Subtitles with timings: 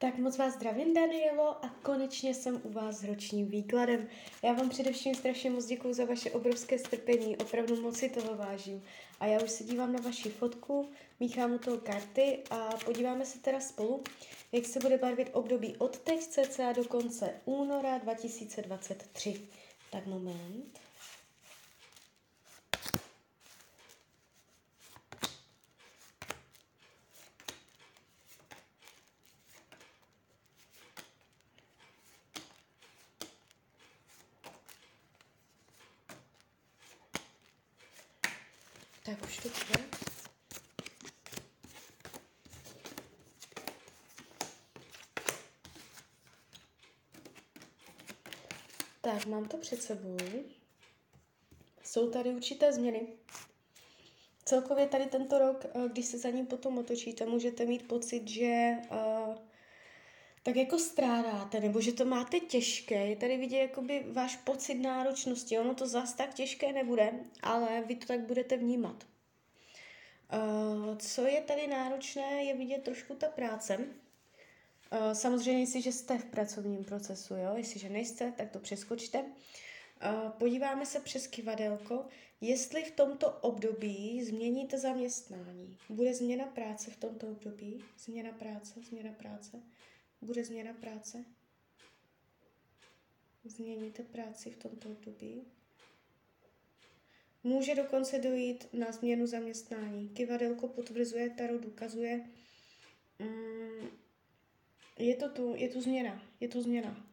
[0.00, 4.08] Tak moc vás zdravím, Danielo, a konečně jsem u vás s ročním výkladem.
[4.42, 8.84] Já vám především strašně moc děkuji za vaše obrovské strpení, opravdu moc si toho vážím.
[9.20, 10.88] A já už se dívám na vaši fotku,
[11.20, 14.02] míchám u toho karty a podíváme se teda spolu,
[14.52, 19.40] jak se bude barvit období od teď cca do konce února 2023.
[19.90, 20.87] Tak moment.
[39.08, 39.84] Tak už to bude.
[49.00, 50.16] Tak, mám to před sebou.
[51.84, 53.06] Jsou tady určité změny.
[54.44, 58.72] Celkově tady tento rok, eh, když se za ním potom otočíte, můžete mít pocit, že
[58.90, 59.34] uh,
[60.48, 63.06] tak jako strádáte, nebo že to máte těžké.
[63.06, 65.58] Je tady vidět jakoby váš pocit náročnosti.
[65.58, 69.06] Ono to zas tak těžké nebude, ale vy to tak budete vnímat.
[70.32, 73.76] Uh, co je tady náročné, je vidět trošku ta práce.
[73.76, 77.52] Uh, samozřejmě, jestliže jste v pracovním procesu, jo?
[77.56, 79.18] jestliže nejste, tak to přeskočte.
[79.18, 82.04] Uh, podíváme se přes kivadelko,
[82.40, 85.76] jestli v tomto období změníte zaměstnání.
[85.88, 87.84] Bude změna práce v tomto období?
[87.98, 89.62] Změna práce, změna práce.
[90.20, 91.24] Bude změna práce?
[93.44, 95.42] Změníte práci v tomto období?
[97.44, 100.08] Může dokonce dojít na změnu zaměstnání.
[100.08, 102.24] Kivadelko potvrzuje, Taro ukazuje.
[103.18, 103.88] Mm,
[104.98, 107.06] je to tu, je tu změna, je tu změna.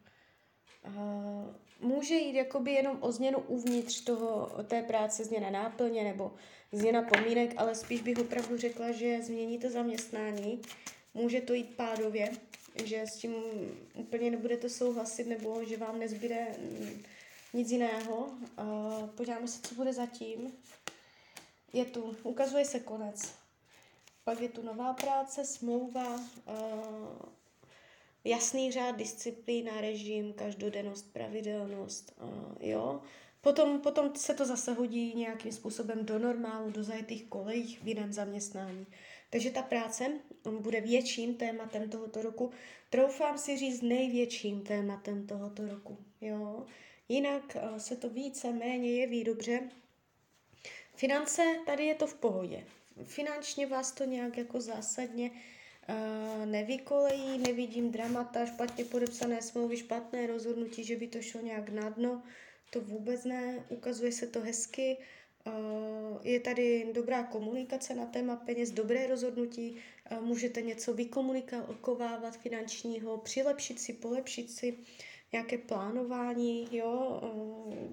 [0.86, 6.34] Uh, může jít jakoby jenom o změnu uvnitř toho, té práce, změna náplně nebo
[6.72, 10.62] změna pomínek, ale spíš bych opravdu řekla, že změníte zaměstnání.
[11.14, 12.30] Může to jít pádově,
[12.84, 13.34] že s tím
[13.94, 16.46] úplně nebudete souhlasit nebo že vám nezbyde
[17.54, 18.16] nic jiného.
[18.16, 20.52] Uh, podíváme se, co bude zatím.
[21.72, 23.32] Je tu, ukazuje se konec.
[24.24, 26.22] Pak je tu nová práce, smlouva, uh,
[28.24, 33.00] jasný řád, disciplína, režim, každodennost, pravidelnost, uh, jo.
[33.40, 38.12] Potom, potom se to zase hodí nějakým způsobem do normálu, do zajetých kolejích v jiném
[38.12, 38.86] zaměstnání.
[39.30, 40.12] Takže ta práce
[40.60, 42.50] bude větším tématem tohoto roku.
[42.90, 45.98] Troufám si říct největším tématem tohoto roku.
[46.20, 46.66] Jo?
[47.08, 49.70] Jinak uh, se to více méně jeví dobře.
[50.94, 52.64] Finance, tady je to v pohodě.
[53.04, 60.84] Finančně vás to nějak jako zásadně uh, nevykolejí, nevidím dramata, špatně podepsané smlouvy, špatné rozhodnutí,
[60.84, 62.22] že by to šlo nějak na dno.
[62.70, 64.96] To vůbec ne, ukazuje se to hezky.
[66.22, 69.76] Je tady dobrá komunikace na téma peněz, dobré rozhodnutí,
[70.20, 74.78] můžete něco vykomunikovávat finančního, přilepšit si, polepšit si
[75.32, 77.20] nějaké plánování, jo,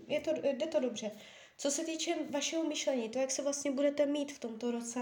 [0.08, 1.12] je to, jde to dobře.
[1.58, 5.00] Co se týče vašeho myšlení, to, jak se vlastně budete mít v tomto roce,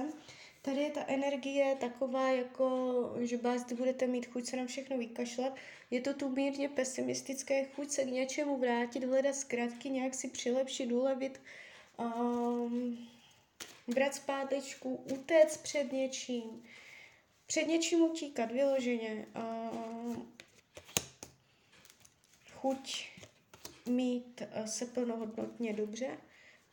[0.61, 5.55] tady je ta energie taková, jako, že vás budete mít chuť se na všechno vykašlat.
[5.91, 10.91] Je to tu mírně pesimistické, chuť se k něčemu vrátit, hledat zkratky, nějak si přilepšit,
[10.91, 11.41] ulevit,
[12.01, 13.07] um,
[13.87, 16.63] brát zpátečku, utéct před něčím,
[17.45, 19.27] před něčím utíkat vyloženě.
[19.35, 20.33] Um,
[22.61, 23.07] chuť
[23.85, 26.17] mít eh, se plnohodnotně dobře.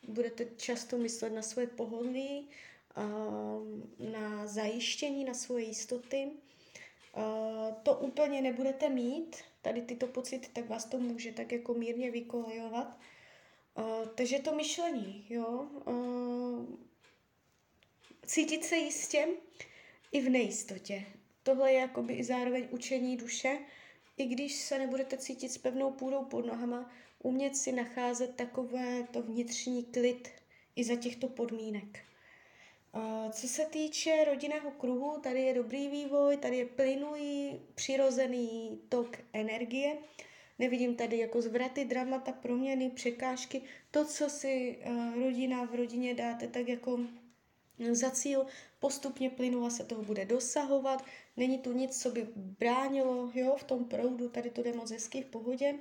[0.07, 2.49] Budete často myslet na svoje pohodlí,
[2.97, 3.01] eh,
[4.11, 6.31] na zajištění, na svoje jistoty.
[7.17, 12.11] Eh, to úplně nebudete mít, tady tyto pocity, tak vás to může tak jako mírně
[12.11, 12.99] vykolejovat.
[14.15, 15.67] Takže to myšlení, jo.
[18.25, 19.27] Cítit se jistě
[20.11, 21.05] i v nejistotě.
[21.43, 23.59] Tohle je jakoby i zároveň učení duše,
[24.17, 26.91] i když se nebudete cítit s pevnou půdou pod nohama,
[27.23, 30.29] umět si nacházet takové to vnitřní klid
[30.75, 31.99] i za těchto podmínek.
[33.31, 39.97] Co se týče rodinného kruhu, tady je dobrý vývoj, tady je plynulý, přirozený tok energie.
[40.59, 43.61] Nevidím tady jako zvraty, dramata, proměny, překážky.
[43.91, 44.79] To, co si
[45.15, 46.99] rodina v rodině dáte, tak jako
[47.91, 48.45] za cíl,
[48.79, 51.05] postupně plynula se toho bude dosahovat,
[51.37, 55.21] není tu nic, co by bránilo jo, v tom proudu, tady to jde moc hezky
[55.21, 55.75] v pohodě.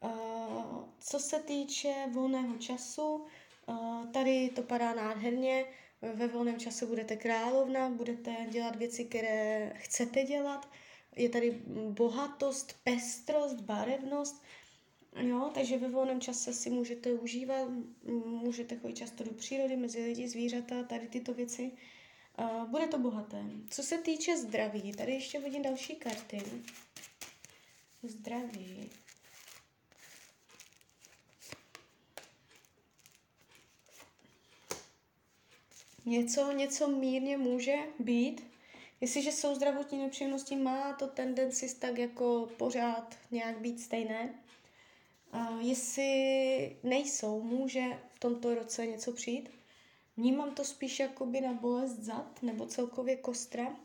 [0.00, 3.26] Uh, co se týče volného času,
[3.66, 5.64] uh, tady to padá nádherně,
[6.02, 10.68] ve volném čase budete královna, budete dělat věci, které chcete dělat,
[11.16, 14.42] je tady bohatost, pestrost, barevnost,
[15.20, 17.68] Jo, takže ve volném čase si můžete užívat,
[18.26, 21.72] můžete chodit často do přírody, mezi lidi, zvířata, tady tyto věci.
[22.66, 23.44] Bude to bohaté.
[23.70, 26.42] Co se týče zdraví, tady ještě hodím další karty.
[28.02, 28.90] Zdraví.
[36.04, 38.55] Něco, něco mírně může být.
[39.00, 44.34] Jestliže jsou zdravotní nepříjemnosti, má to tendenci tak jako pořád nějak být stejné.
[45.34, 47.82] Uh, jestli nejsou, může
[48.14, 49.50] v tomto roce něco přijít.
[50.16, 53.76] Vnímám to spíš jakoby na bolest zad nebo celkově kostra.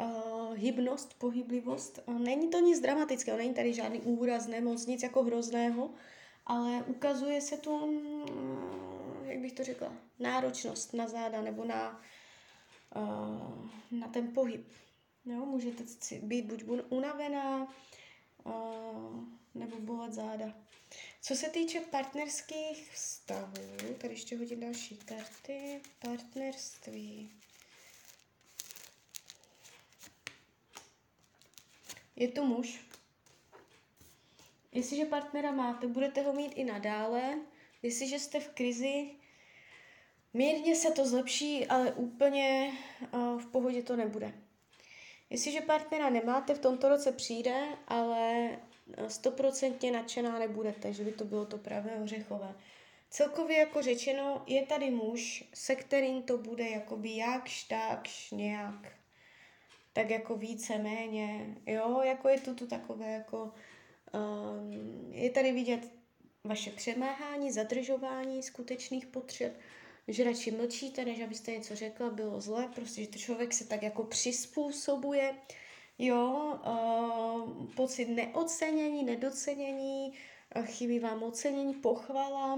[0.00, 2.00] Uh, hybnost, pohyblivost.
[2.06, 5.90] Uh, není to nic dramatického, není tady žádný úraz, nemoc, nic jako hrozného,
[6.46, 12.00] ale ukazuje se tu, uh, jak bych to řekla, náročnost na záda nebo na,
[12.96, 14.68] uh, na ten pohyb.
[15.24, 15.84] Jo, můžete
[16.22, 17.74] být buď unavená,
[18.44, 19.24] uh,
[19.54, 20.54] nebo bolet záda.
[21.20, 27.30] Co se týče partnerských vztahů, tady ještě hodím další karty, partnerství.
[32.16, 32.80] Je to muž.
[34.72, 37.38] Jestliže partnera máte, budete ho mít i nadále.
[37.82, 39.10] Jestliže jste v krizi,
[40.34, 42.72] mírně se to zlepší, ale úplně
[43.12, 44.32] uh, v pohodě to nebude.
[45.30, 48.50] Jestliže partnera nemáte, v tomto roce přijde, ale
[49.08, 52.54] stoprocentně nadšená nebudete, že by to bylo to pravé ořechové.
[53.10, 58.92] Celkově jako řečeno, je tady muž, se kterým to bude jakoby jakž takž nějak,
[59.92, 63.52] tak jako více méně, jo, jako je to tu takové jako,
[64.14, 65.90] um, je tady vidět
[66.44, 69.60] vaše přemáhání, zadržování skutečných potřeb,
[70.08, 73.82] že radši mlčíte, než abyste něco řekla, bylo zle, prostě, že to člověk se tak
[73.82, 75.34] jako přizpůsobuje,
[75.98, 80.12] jo, uh, pocit neocenění, nedocenění,
[80.64, 82.54] chybí vám ocenění, pochvala,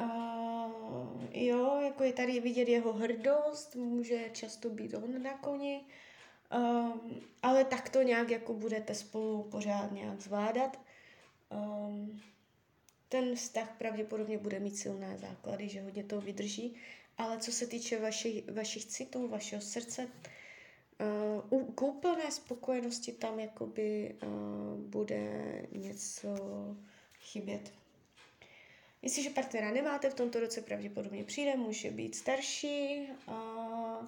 [0.00, 5.84] uh, jo, jako je tady vidět jeho hrdost, může často být on na koni,
[6.56, 10.80] um, ale tak to nějak jako budete spolu pořád nějak zvládat.
[11.50, 12.20] Um,
[13.08, 16.76] ten vztah pravděpodobně bude mít silné základy, že hodně to vydrží,
[17.18, 20.08] ale co se týče vašich, vašich citů, vašeho srdce,
[21.50, 25.32] Uh, k úplné spokojenosti tam jakoby uh, bude
[25.72, 26.28] něco
[27.20, 27.72] chybět.
[29.02, 34.06] Jestliže partnera nemáte, v tomto roce pravděpodobně přijde, může být starší, uh,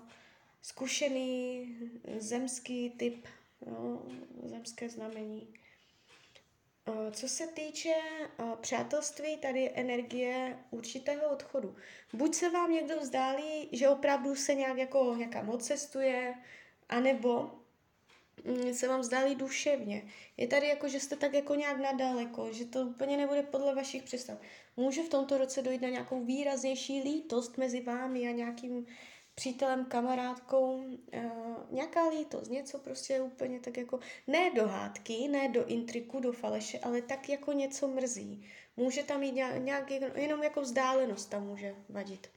[0.62, 1.66] zkušený,
[2.18, 3.26] zemský typ,
[3.66, 4.02] no,
[4.44, 5.48] zemské znamení.
[6.88, 7.94] Uh, co se týče
[8.38, 11.76] uh, přátelství, tady je energie určitého odchodu.
[12.12, 16.34] Buď se vám někdo vzdálí, že opravdu se nějak jako někam odcestuje,
[16.88, 17.50] anebo
[18.44, 20.02] mm, se vám zdáli duševně.
[20.36, 24.02] Je tady jako, že jste tak jako nějak nadaleko, že to úplně nebude podle vašich
[24.02, 24.38] představ.
[24.76, 28.86] Může v tomto roce dojít na nějakou výraznější lítost mezi vámi a nějakým
[29.38, 30.96] přítelem, kamarádkou, uh,
[31.70, 36.78] nějaká lítost, něco prostě úplně tak jako, ne do hádky, ne do intriku, do faleše,
[36.78, 38.50] ale tak jako něco mrzí.
[38.76, 42.30] Může tam jít nějak, nějak jenom jako vzdálenost tam může vadit.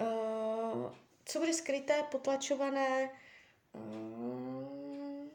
[0.00, 0.92] Uh,
[1.24, 3.10] co bude skryté, potlačované,
[3.72, 5.28] uh,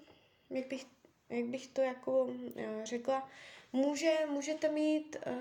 [0.50, 0.86] jak, bych,
[1.30, 3.30] jak bych to jako uh, řekla,
[3.74, 5.34] může, můžete mít uh,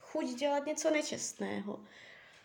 [0.00, 1.80] chuť dělat něco nečestného.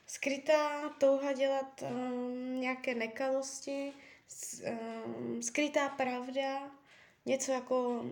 [0.07, 3.93] Skrytá touha dělat um, nějaké nekalosti,
[5.15, 6.71] um, skrytá pravda,
[7.25, 8.05] něco jako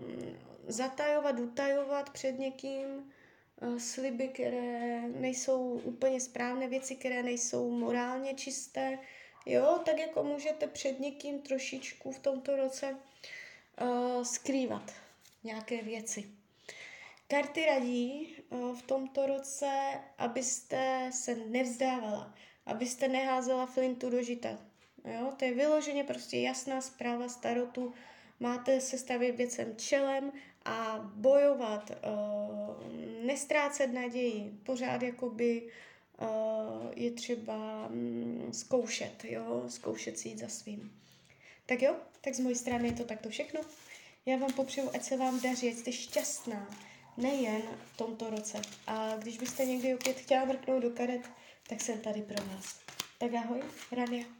[0.66, 3.12] zatajovat, utajovat před někým,
[3.62, 8.98] uh, sliby, které nejsou úplně správné, věci, které nejsou morálně čisté,
[9.46, 12.96] Jo, tak jako můžete před někým trošičku v tomto roce
[13.80, 14.92] uh, skrývat
[15.44, 16.30] nějaké věci.
[17.28, 19.70] Karty radí uh, v tomto roce,
[20.18, 22.34] abyste se nevzdávala,
[22.66, 24.58] abyste neházela flintu do žita.
[25.04, 27.94] Jo, to je vyloženě prostě jasná zpráva starotu.
[28.40, 30.32] Máte se stavět věcem čelem
[30.64, 35.68] a bojovat, uh, nestrácet naději, pořád jakoby
[36.20, 36.28] uh,
[36.96, 40.92] je třeba um, zkoušet, jo, zkoušet si jít za svým.
[41.66, 43.60] Tak jo, tak z mojí strany je to takto všechno.
[44.26, 46.68] Já vám popřeju, ať se vám daří, ať jste šťastná,
[47.16, 48.62] nejen v tomto roce.
[48.86, 51.30] A když byste někdy opět chtěla mrknout do karet,
[51.68, 52.78] tak jsem tady pro vás.
[53.18, 54.35] Tak ahoj, Rania.